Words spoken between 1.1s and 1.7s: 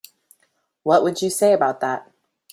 you say